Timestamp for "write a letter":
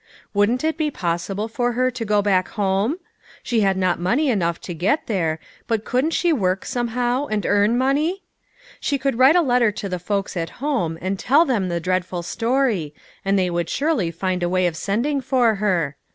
9.19-9.71